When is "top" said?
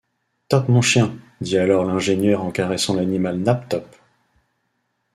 0.49-0.67, 3.69-3.85